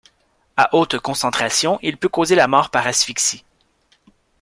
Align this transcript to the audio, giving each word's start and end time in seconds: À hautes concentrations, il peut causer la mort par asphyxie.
À 0.57 0.73
hautes 0.75 0.97
concentrations, 0.97 1.77
il 1.83 1.95
peut 1.95 2.09
causer 2.09 2.33
la 2.33 2.47
mort 2.47 2.71
par 2.71 2.87
asphyxie. 2.87 3.43